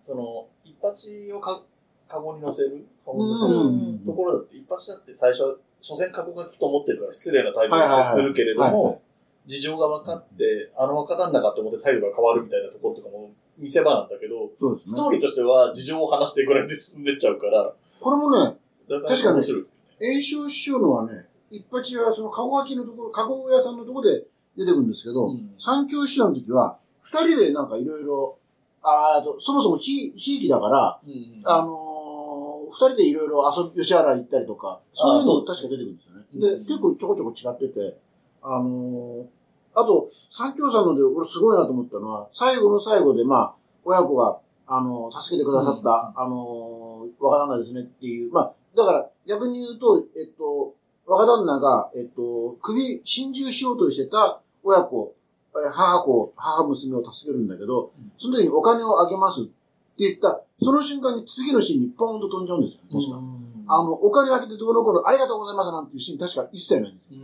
[0.06, 1.64] その、一発をか、
[2.08, 9.02] カゴに乗せる、カゴに乗せるうんところだって、一発だって最初は、所詮過去書きと思ってるから失礼な態度をするけれども、
[9.46, 14.50] 事情が分かって、あの若旦那かって思って態度が変わるみたいなところとかも見せ場なんだけど、ね。
[14.56, 15.08] スト。
[15.08, 18.56] ーリーとしては事情を話してぐらいで進んでっちゃうから、これもね、
[18.88, 19.46] だから確かにね。
[20.00, 24.24] 演習師匠のはね、一発はその籠書きのところ、籠屋さんのところで
[24.56, 25.54] 出てくるんですけど、うん。
[25.58, 28.38] 三教師匠の時は、二人でなんかいろいろ、
[28.88, 31.96] あそもそもひ、ひいきだから、うんあのー
[32.68, 36.24] 二人でいろいろ遊び、吉原行ったりとか、そういうの確か出てくるんですよね。
[36.34, 37.96] うんで、結構ちょこちょこ違ってて、
[38.42, 39.26] あのー
[39.78, 50.74] あと、三協さんので、俺すごいなと思ったのは、最後の最後で、まあ、親子が、あの、助けてくださった、あの、若旦那ですねっていう、まあ、だから、逆に言うと、えっと、
[51.06, 55.25] 若旦那が、えっと、首、心中しようとしてた親子、え
[55.72, 59.50] 母子、母娘を助けるんだけど、その時にお金をあげますって
[59.98, 63.20] 言った、その瞬間に次のシーンにポーンと飛んじゃうんですよ、確か。
[63.68, 67.20] あの、お金あげてどうのこうの、ありがとうございますなんていうシーン確か一切ないんですよ。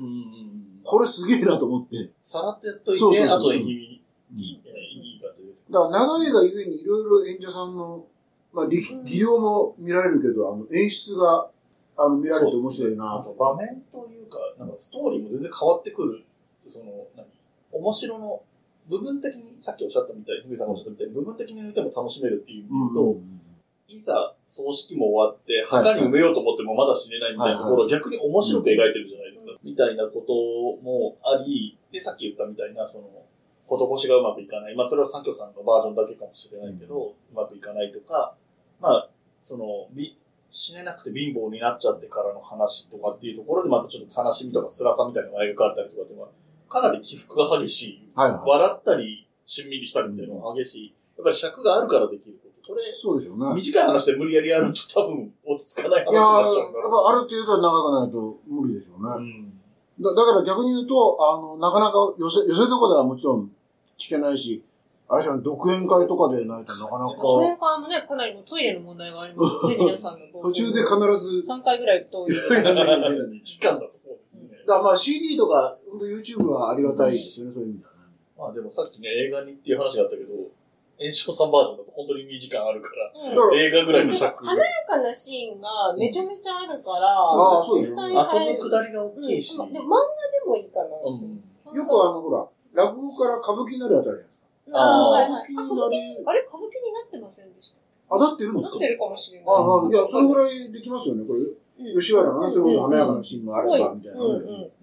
[0.85, 2.11] これすげえなと思って。
[2.23, 3.39] さらってやっといそうそうて、そう。
[3.39, 4.01] 後で日々、いい、
[4.35, 8.05] いいかというだから長いがゆえにいろいろ演者さんの、
[8.53, 11.49] まあ、力技量も見られるけど、あの、演出が、
[11.97, 16.25] あの、見られて面白いなあと場面というか、なんかストーリーも全然変わってくる、
[16.67, 17.27] その、何
[17.83, 18.43] 面白の、
[18.89, 23.21] 部分的に、さっきおっしゃったみたいに、ふみさんがおっしゃったみたいに、部分的に見ても楽しめるっていう意味で言うと、
[23.89, 29.53] いざ葬式も終わって、はい墓に埋めようと思ってもまだ死ねないみたいなところを逆に面白く描いてるじゃないですか。
[29.63, 30.33] みたいなこと
[30.85, 33.09] もあり、で、さっき言ったみたいな、その、
[33.67, 34.75] 施しがうまくいかない。
[34.75, 38.35] まあ、それは三居さんのバージョンだけかもしれないけど、うまくいかないとか、
[38.81, 39.09] まあ、
[39.41, 40.17] その、び
[40.51, 46.29] 死ねなくて貧乏になっちゃってからの話とかっていうところで、またちょっと悲しみとか辛さみたいなのが描かれたりとかっていうのは、
[46.73, 48.11] かなり起伏が激しい。
[48.15, 48.41] はいはい。
[48.45, 50.95] 笑ったり、しんみりしたりみたいなのが激しい。
[51.17, 52.73] やっぱり尺があるからできること。
[52.73, 53.55] これ、そうでしょうね。
[53.55, 56.89] 短い話で無理やりやると多分落ち着かない話にいやー、やっなっちゃうから。
[56.89, 59.53] ぱある程度は長くないと無理でしょうね。
[59.99, 60.03] うん。
[60.03, 63.51] だだから逆に言うと、あの、なかなか寄せ、寄せとかではもちろん
[63.99, 64.65] 聞けないし、
[65.09, 70.41] あれじゃん、独演会とかでないとなかなか、学園会もね、かなりのトイレの問題がありますよね、 皆さんの。
[70.41, 72.37] 途中で必ず、3回ぐらいトイレ。
[73.45, 73.91] 時間だと。
[74.67, 77.99] だからまあ CD とか、本当 YouTube はありがたいですよね、そういう意味ではね。
[78.39, 80.33] まあでもさっきね、映画にっていう話があったけど、
[80.99, 84.45] 炎症さんバージョンだと本当に2時間あるから、うんだから映画ぐらいの尺。
[84.45, 89.57] 華やかなシーンがめちゃめちゃあるから、ああそうです絶対あそ入るのくだりが大きいし。
[89.59, 90.91] うん、でも漫画でもいいかな。
[91.05, 91.43] うん
[91.75, 94.79] よくあの、ほら、落語から歌舞伎になるやつあるじゃないですか。
[94.79, 97.73] あーはいはい歌舞伎になり、あれ、歌舞伎になってませんでし
[98.09, 98.15] た？
[98.15, 98.77] あ、だってるんですか？
[98.77, 99.47] なってるかもしれない。
[99.49, 101.41] ああ、いや、それぐらいできますよね、これ。
[101.79, 104.21] うん吉原のね、それこそ華やかなシーンがあれば、みたいな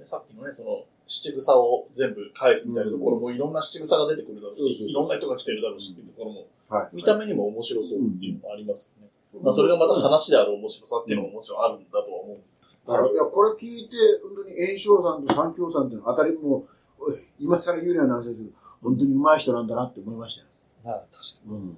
[0.06, 6.90] さっきのね、その、七草を全部返すみたいなところも、いろんな七草が出てくるだろうし、いろんな人が来てるだろうしっていうところも、はい。
[6.94, 9.10] 見た目にも面白そうっていうのもありますよね。
[9.42, 13.14] まあ、それがまた話である面白さっていうのももちろんあるんだとは思うんですけど。
[13.14, 16.68] いや、これ聞いて、本当に炎症さんと三協さんっていうのは当たりも
[17.00, 20.48] う、今更言うような話ですけど、本当に上手い人なんだなって思いましたよ。
[20.84, 21.78] まあ、確かうん。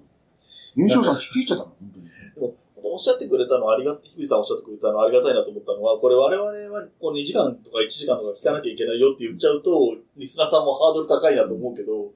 [0.75, 1.99] 炎症さん聞いちゃったの、本当
[2.45, 2.53] に。
[2.87, 2.93] に。
[2.93, 12.11] おっしゃってくれたのはありが、日比さんおっしゃってくれたのはありがたいなと思ったのは、これ我々はこう2時間とか1時間とか聞かなきゃいけないよって言っちゃうと、リスナーさんもハードル高いなと思うけど、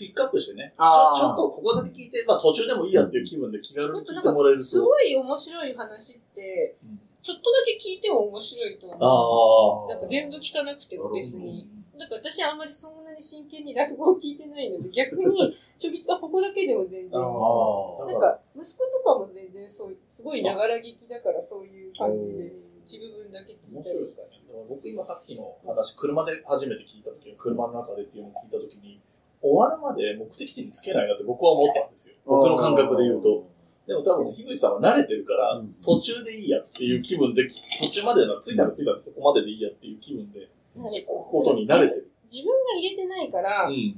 [0.00, 4.64] ピックアップしてね、ちょちょっとここだけ聞いて、まあ途中でもいいやっていう気分で気軽に聞いてもらえると。
[4.64, 9.92] すごい面白い話ってうん、ちょっとだけ聞いても面白いと思う。
[9.92, 9.94] ああ。
[9.94, 11.68] なんか全部聞かなくても別に。
[11.98, 17.20] だから私はあんまりそんなに真剣に落語を聞いてないので、 逆にちょびっとここだけでも全然。
[17.20, 22.52] ああなんか、息子とかも全然そう、すごいながら聞きだからそういう感じで、
[22.82, 29.00] 一部分だけ聞いたりとか面白いですから僕今さっきの話、車で初めて聞いたとき、車の中でっていうのを聞いたときに、
[29.42, 32.14] 終わるまで目的地につけないなって僕は思ったんですよ。
[32.24, 33.44] 僕の感覚で言うと。。
[33.86, 42.09] でも多分、樋口さんは慣れてるから、うん途中でいいやっていう気分で、途中までなら、着いたら着いたらそこまででいいやっていう気分で、聞くことに慣れてる。
[42.30, 43.74] 自分が入れてないから、うん。
[43.74, 43.96] い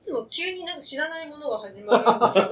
[0.00, 2.44] つも急になんか知らないものが始まるんですよ。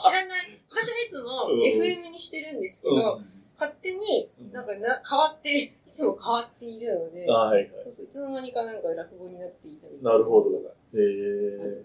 [0.00, 0.60] 知らない。
[0.68, 3.20] 私はいつもうん FM にしてるんですけど、
[3.54, 7.88] 勝手になんかな変わって、いつも変わっているので、はいはい。
[7.88, 10.50] いつの間にかなんか落語になっていたりなるほど。
[10.50, 11.84] へえ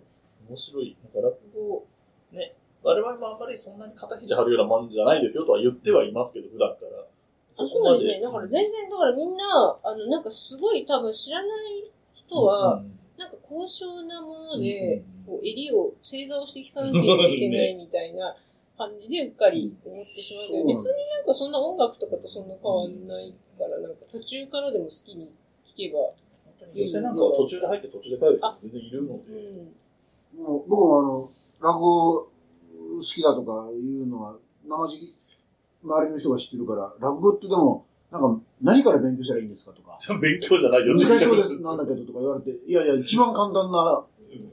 [0.49, 0.97] 面白い。
[1.03, 1.87] なんか落語、
[2.31, 7.01] ね、我々もあんまりそんなに肩肘張るようなもんじゃないですよとは言ってはいますけど、普段から。
[7.01, 7.05] あ
[7.53, 8.21] そうですね。
[8.21, 9.43] だから全然、だからみんな、
[9.83, 11.91] あの、なんかすごい多分知らない
[12.31, 18.35] 人は、うんなんか高尚なもので、うんこう襟を正座をして聞かなければいけないみたいな
[18.75, 25.31] 感じでうっかり思ってしまうけど、うん別になんかそんな音楽とかとそんな変わんないから、なんか途中からでも好きに
[25.63, 25.99] 聞けば、
[26.73, 30.41] 寄せなんかは途中で入って途中で帰る人全然いるのうで。
[30.41, 30.41] ん。
[30.41, 31.29] もう僕もあの、
[31.61, 32.29] 落語好
[33.03, 35.13] きだとかいうのは、生じ
[35.83, 40.93] 周りの人が知ってるから、落語ってでも、なんか、何から勉強したらいいんですかとか、 勉強じゃないよ。
[40.93, 44.03] 難しそうです、なんだけどとか言われて、いやいや、一番簡単な、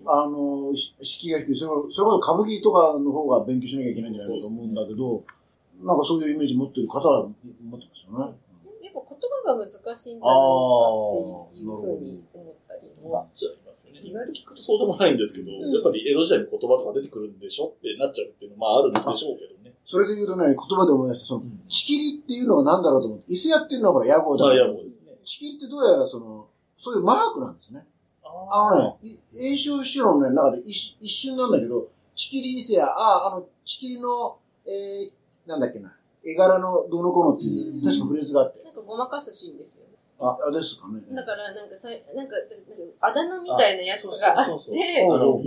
[0.06, 5.22] あの、し敷居が低い、それそれこそ歌舞伎とかの方が勉強しなきゃいけないんじゃないかと思うんだけど、
[5.82, 8.34] なんかそういうイメージ持ってる方は持ってますよね。
[8.82, 10.46] やっぱ言葉が難しいんじゃないか
[11.50, 12.54] っていうふうに思っ
[12.98, 13.26] たりとか。
[13.34, 14.00] じゃありますよね。
[14.02, 19.74] 意外と聞くとそうでもないんですけど、んやっぱり江戸時代の言葉とか出てくるんでしょってなっちゃうっていうのは、まああるんでしょうけどね。
[19.86, 25.12] それで言うとね、言葉で思い出した、その、ちきりっていうのは何だろうと思って、伊勢屋っていうのはほら、屋号だまあ、いからやもうですね。
[25.24, 27.86] ちきりってどうやらその、そういうマークなんですね。
[28.50, 38.62] あのね、い演習資料のね、中で一一瞬なんだけど、チキリ伊勢や、あ、あの、チキリの、えー、なんだっけな、絵柄のどうのこうのっていう、確かフレーズがあって。
[38.62, 39.87] なんかごまかすシーンですよね。
[40.20, 41.00] あ、あですかね。
[41.14, 42.36] だから、なんかさ、なんか、なんか、
[43.00, 45.40] あだ名みたいなやつがあそうそうそうって、そうあの、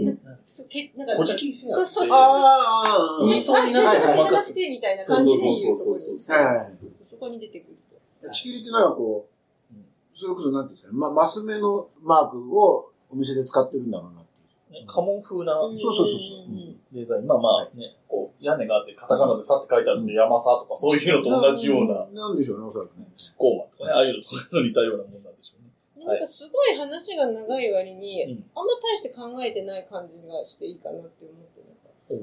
[0.45, 2.17] そうけなんか、小じせやそうそうそう。
[2.17, 6.37] ああ、言いそうになってごまかすかけてみたいなそう感じでそうところにそうそうそう。
[6.37, 6.79] はいはいはい。
[7.01, 7.77] そこに出てくる
[8.23, 8.31] と。
[8.31, 9.27] チキリってなんかこ
[9.71, 14.81] ううん、それこそなんていうんですかね、ま、マス目のマークをお店で使ってるんだろうなっていう。
[14.81, 16.15] ね家紋風なそうそうそうそう
[16.47, 17.27] うんデザイン。
[17.27, 23.05] まあまあね、こう、屋根があって、カタカナでさって書いてあるんで、山さとかそういうのと同じような、なんでしょうね、おそらくね。
[23.15, 25.69] 執行マンとかね、ああいうのとかと似たようなもんなんでしょうね。
[26.01, 32.15] でなんかすごい話が長い割に、うんあんま大して考えてない感じがしていいかなって思ってなんかお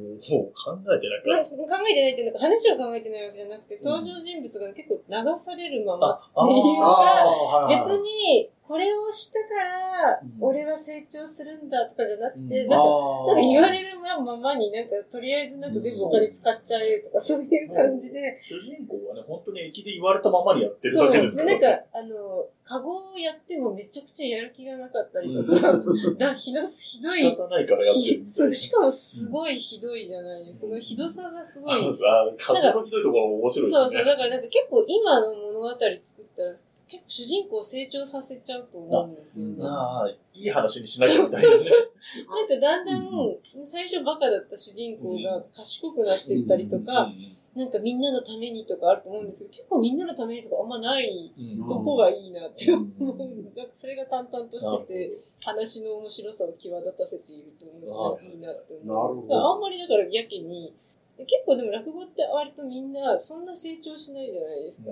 [0.43, 6.21] お考えてななんか考えてないっていうのか話を考えてないわけじゃなくて、登場人物が結構流されるまた。
[6.35, 7.99] まっていうあああ、はい別はい。
[8.03, 21.11] に、これをしたからうん、俺は成長するんだとかじゃなくて、うんなんか、あなんか言われるままになんか、とりあえずなんか全部お金使っちゃえとか、そういう感じで、主人公はね、本当に駅で言われたままにやってるそう。
[21.11, 21.53] で、だけですから。
[21.53, 25.73] なんか、あの、カゴをやってもめちゃくちゃやる気がなかったりとか、
[26.19, 28.27] だひどひどい仕、方ないからやってる。
[28.27, 30.67] そうしかもすごいひどいじゃないですか。
[30.67, 31.73] そのひどさがすごい。
[31.73, 33.85] あ、過去のひどいところも面白いですね。
[33.85, 36.55] そうそう、だからなんか結構今の物語作ったら、
[36.89, 39.63] 結構主人公を成長させちゃうと思うんですよね。
[39.63, 41.57] なああ、いい話にしなきゃみたいなね。
[41.57, 41.59] ん。
[41.59, 47.13] かだんだん、最初バカだった主人公が賢くなっていったりとか、
[47.55, 52.87] なんかみんなのためにとかあると思うんですけど、結構みんなのためにとかあんまないうん、うんとこがいいなって思う。
[53.01, 53.45] うん。
[53.57, 58.87] なんかそれが淡々としてて、話の面白さを際立たせていると思うのがいいなって思う。
[58.87, 59.29] なるほど。
[59.29, 60.77] だからあんまりだからやけに、
[61.25, 64.91] 結構でも落語って割とみんなそんな成長しないじゃないですか。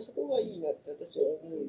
[0.00, 1.64] そこがいいなって私は思う。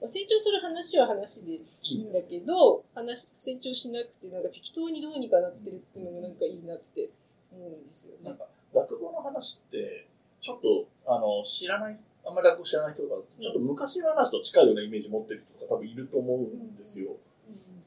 [0.00, 7.10] まあ成長する話は話でいいんだけど、話、成長しなくて、なんか適当にどうにかなってるっていうのがなんかいいなって
[7.52, 8.30] 思うんですよね。
[8.30, 10.08] なんか、落語の話って、
[10.40, 17.16] ちょっと、あの、知らない、あんまり落語知らない人が、ちょっと昔の話と近いようなイメージ持ってる人が多分いると思うんですよ。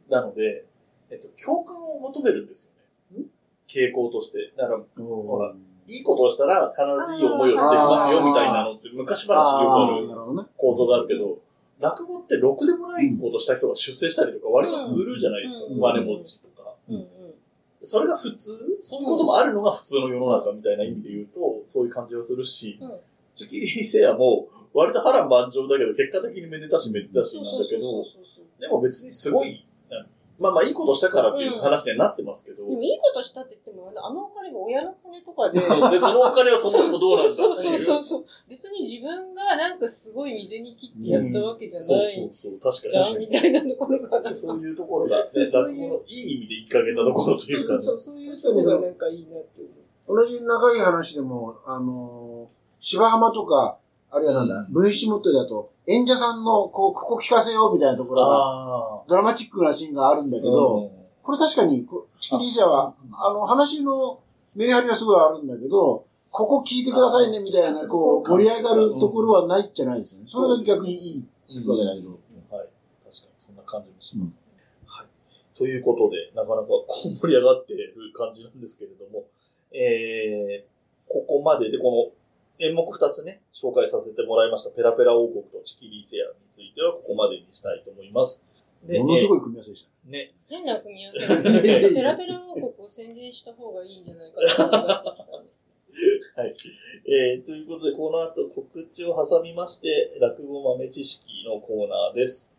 [0.10, 0.66] なので、
[1.10, 2.77] えっと、教訓を求めるんですよね。
[3.68, 4.54] 傾向として。
[4.58, 5.54] だから、ほら
[5.90, 10.50] いいことをしたら必ずいい思いをしてきますよみたいなのって昔話よくある。
[10.58, 11.38] 構造があるけど、
[11.80, 15.66] 落語ってろくでもないことした人が出世したりとか割とするじゃないですか。
[15.66, 15.80] うん。
[15.80, 16.74] 真似持ちとか。
[17.84, 18.52] それが普通？
[18.82, 23.00] そういうこともあるのが普通の世の中みたいな意味で言うと、そういう感じがするし、うん。
[23.36, 28.04] チキリセアも割と波乱万丈だけど、結果的にめでたしめでたしなんだけど、
[28.60, 29.67] でも別にすごい、うん
[30.40, 35.60] まあまあいいことしたからっていう話にはなってますけど、でもいいことしたって言っても、あのお金が親の金とかで。
[35.60, 37.80] そうで、そのお金はそもそもどうなんだってそういう。
[37.80, 38.26] そうそう。
[38.48, 44.30] 別に自分がなんかすごい水に切ってやったわけじゃそうないそうそう、確かに確かみたいなところがなんか。
[44.30, 44.36] に。
[44.36, 47.80] そういうところが、ね、そういう落語のいい意味でいい加減なところというかね。
[47.80, 49.62] そうそう、そういうところがなんかいいなって
[50.08, 50.26] 思う。
[50.26, 60.42] 同じ長い話でも、あのー芝浜とか、あるいはなんだ、文七モットだと、演者さんの、こう、ここ聞かせようみたいなところが、あドラマチックなシーンがあるんだあ。
[60.42, 60.92] けど、
[61.22, 64.20] これ確かに、こチキリセアは、あの、話の
[64.56, 70.00] メリハリはすごいあるんだけど、ここ聞いてくださいねみたいな、こう、盛り上がるところはないじゃない。
[70.00, 70.26] ですよね。
[70.30, 72.12] それが逆にいいうんわけだけど。
[72.56, 72.68] はい。
[73.04, 74.40] 確かに、そんな感じもします、ね。
[74.86, 75.08] はい。
[75.58, 79.26] ということで、なかなかこう盛り上がっている感じなんですけれども、
[79.72, 82.27] えー、ここまでで、この
[82.60, 88.44] 演目二つね、紹介させてもらいました、ペラペラ王国とチキリセアについては、ここまでにしたいと思います。
[88.84, 89.90] でものすごい組み合わせでした。
[90.06, 96.42] えーね、変な組み合わせで、 ペラペラ王国を宣伝した方がいいんじゃないかと思いました。
[96.42, 96.54] はい。
[97.08, 102.50] えー、ということで、この後告知を挟みまして、落語豆知識のコーナーです。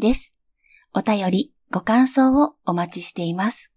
[0.00, 0.38] です。
[0.94, 3.74] お便り、ご感想をお待ちしています。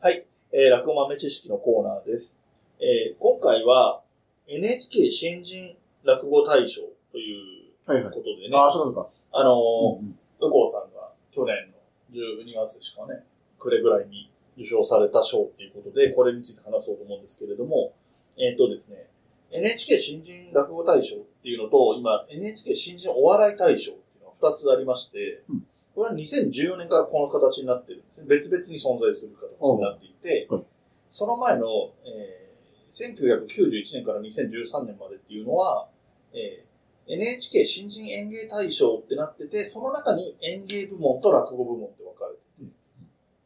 [0.00, 0.24] はい。
[0.52, 2.38] えー、落語豆知識のコーナーです。
[2.80, 4.02] えー、今回は
[4.46, 5.76] NHK 新人
[6.08, 6.82] 落語大賞
[7.12, 8.12] というはいはい。
[8.12, 10.00] ことでね、ああ、そうかあのーそうか。
[10.00, 11.78] うん右近さんが去年の
[12.14, 13.24] 12月ですかね、
[13.58, 17.92] くれぐらいに受賞された賞っていうことで、これについて話そうと思うんですけれども、
[18.38, 19.10] えっ、とですね、
[19.50, 28.26] NHK 新人落語大賞っていうのと、今 NHK 新人お笑い大賞っていうのが2つありまして、うんこれは2014年からこの形になってるんですね。
[28.28, 30.62] 別々に存在する形になっていて、はい
[31.10, 31.66] その前の、
[32.04, 35.88] えー、1991年から2013年までっていうのは、
[36.32, 42.70] えー、NHK 新人演芸大賞ってなってて、その中に演芸部門と落語部門って分かれて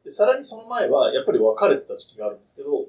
[0.05, 2.87] て、でさらにその前はやっぱり分かれてた時期があるんですけど、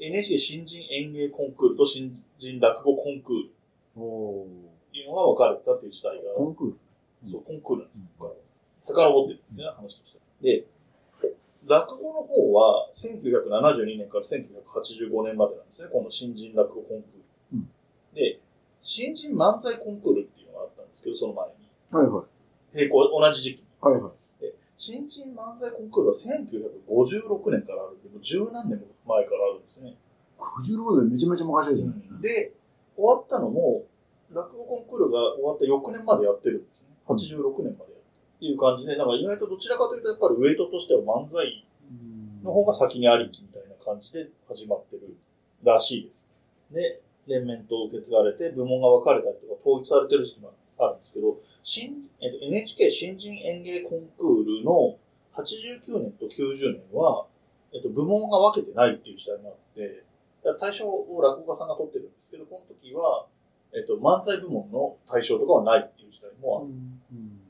[0.00, 3.50] NHK 新人演芸コンクールと新人落語コンクール
[3.96, 4.46] おっ
[4.92, 7.30] ていうのが分かれてたっていう時代が、コンクール。
[7.30, 8.04] そう、コンクールなんですよ。
[8.18, 8.30] から
[8.80, 10.18] 遡ってるんですね、話として。
[10.42, 10.66] で、
[11.68, 17.58] 落語の方は1972年から1985年までなんですね、この新人落語コンクール。
[17.58, 17.70] うん
[18.14, 18.38] で、
[18.94, 21.54] 新人漫才コンクールっていうのがあったんですけど、その前に。
[21.90, 22.78] はいはい。
[22.78, 23.66] 並行、同じ時期に。
[23.80, 24.12] はいはい。
[24.78, 29.96] 新人漫才コンクールは1956年からあるんで、もう十何年も前からあるんですね。
[30.38, 31.94] 56でめちゃめちゃ昔ですね。
[32.22, 32.52] で、
[32.94, 33.82] 終わったのも、
[34.30, 36.94] 落語コンクールが終わった翌年までやってるんですね。
[37.08, 37.98] 86年までやってる。
[38.36, 41.66] っていう感じで、なんか意外とどちらかというと、やっぱりウェイトとしては漫才
[42.44, 45.16] の方が先にありきみたいな感じで始まってる
[45.64, 46.30] らしいです。
[46.70, 54.96] で、連綿と受け継がれて、部門が分かれたりとか統一されてる時期もあるんですけど、新えっと、NHK 新人演芸コンクールの
[55.34, 57.26] 89年と90年は、
[57.72, 60.04] えっと、部門が分けてないっていう時代もあって、
[60.60, 63.26] 対象を落語家さんが取ってるんですけど、この時は、
[63.74, 66.72] えっと、漫才部門の対象とかはないっていう時代もある。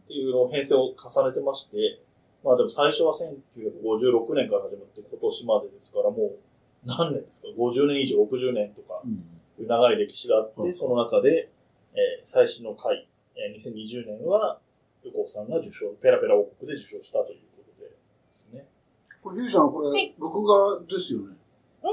[0.04, 2.00] っていうのを編成を重ねてまして、
[2.44, 6.38] まあでも最初は1956年から始まって今年までですからもう
[6.84, 9.00] 何年ですか ?50 年以上、60年とか。
[9.04, 9.33] うん。
[9.58, 11.50] いう長い歴史があって、うんその中で、
[11.94, 14.58] えー最新の回、えー2020年は、
[15.04, 17.94] 横尾さんが受賞、ペラペラ王国で受賞したということでで
[18.32, 18.66] すね。
[19.22, 21.34] これ、ヒデさん、これはい、録画ですよね？
[21.34, 21.36] ん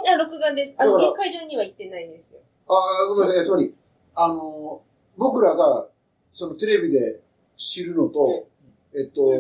[0.09, 0.75] あ、録画です。
[0.77, 2.39] あの、だから会場には行ってないんですよ。
[2.67, 3.45] ああ、ごめんなさい。
[3.45, 3.75] つまり、
[4.15, 4.81] あの、
[5.17, 5.87] 僕らが、
[6.33, 7.19] そのテレビで
[7.57, 8.47] 知るのと、
[8.95, 9.33] えっと、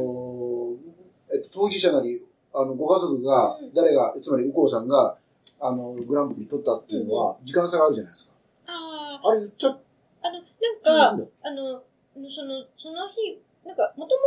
[1.33, 5.17] えっと、当事者なり、あの、ご家族がうん、誰が、つまり、右近さんが、
[5.61, 8.33] あの、グランプリ取ったっていうのは、時間差があるじゃないですか。
[8.67, 9.83] ああ、あれ言っちゃって
[10.23, 11.27] あの、なんか。
[11.43, 11.83] あの、
[12.29, 14.21] その、その日、なんか、もとも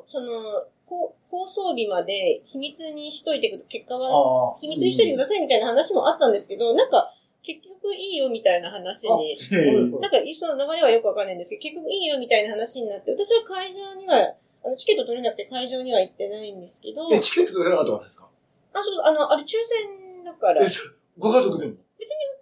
[0.00, 0.64] と、その、
[1.28, 7.12] 放送日まで秘密にしといてくだ、結果はあ秘密にしといてくださいみたいな話もあったんですけど、なんか、
[7.42, 9.36] 結局いいよみたいな話に、
[9.98, 10.00] あ。
[10.00, 14.34] なんか、その流れはよくわかんないんですけど、結局いいよみたいな話になって、私は会場には、
[14.64, 18.28] あの、チケット取れなくて会場には行ってないんですけど、え、チケット取れなかったからですか？
[18.72, 20.68] あ、そう、あの、あれ抽選だから、え
[21.16, 21.74] ご家族でも？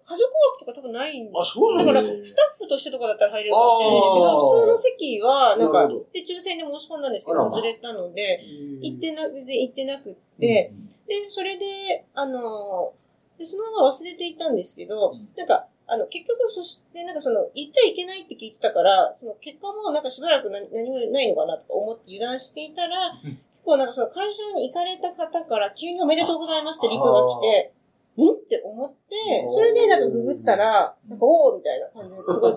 [0.05, 1.85] 家族枠とか多分ないんであ、そうだ。
[1.85, 2.25] から、なんだ。
[2.27, 8.41] スタッフとしてとかだったら入れるかもしれないけど、普通の席は、なんかで、抽選で申し込んだんですけど、外れたので、
[8.83, 10.73] 行ってな、全然行ってなくっうんて、
[11.09, 12.93] で、それで、あの、
[13.39, 15.29] で、そのまま忘れていたんですけど、うん。
[15.37, 23.13] なんか、あの、結局、そして、なんかその、言っちゃいけないって聞いてたから、その、結果もなんかしばらく何何もないのかなとか思って油断していたら、
[23.65, 27.73] 構なんかその会場に行かれた方から急におめでとうございますってリプが来て、
[28.17, 28.31] ん？
[28.31, 32.53] って思って、それでなんかググったら、なんかおーみたいな感じですごい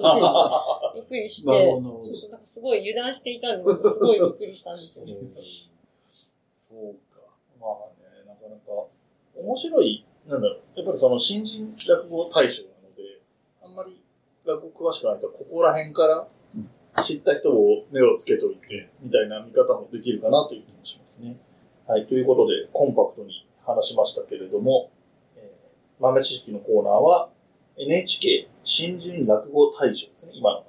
[0.96, 5.06] びっくりして、そうそう、なんかすごい油断していたんですけど、すごいびっくりしたんですよ。
[6.56, 7.22] そうか。
[7.60, 8.86] まあね、なかなか、
[9.36, 10.42] 面白い、なん。
[10.42, 13.02] だろう、やっぱりその新人落語大賞なので、
[13.64, 14.04] あんまり
[14.46, 16.28] 落語詳しくないと、ここら辺から
[17.04, 21.38] 知った人を目をつけといて、みたいな見方もできるかなという気もしますね。
[21.88, 24.92] はい、ということで、コンパクトに話しましたけれども、
[25.36, 25.68] えー
[26.00, 27.30] 豆知識のコーナーは、
[27.78, 30.66] NHK 新人落語大賞ですね、今の名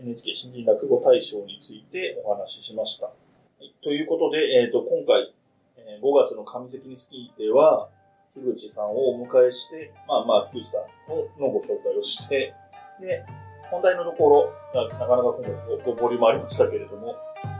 [0.00, 0.08] 前。
[0.08, 3.06] NHK 新人落語大賞についてお話ししました。
[3.06, 3.12] は
[3.60, 5.34] いということで、えっ、と、今回、
[5.76, 7.88] えー5月の上関については、
[8.34, 12.54] 樋口さんをお迎えして、まあまあ、樋口さんのご紹介をして、
[13.00, 13.22] で、
[13.70, 15.52] 本題のところ、ななかなか今回
[15.84, 17.14] ボボリュームありましたけれども、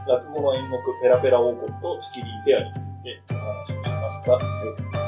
[0.06, 4.32] 落語の演目ペラペラ王国とチキリーセアについてお話をしました。
[4.32, 5.06] えー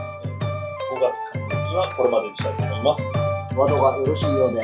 [0.89, 3.03] 5月上関はこれまでにしたいと思います。
[3.57, 4.61] ワードがよろしいようで、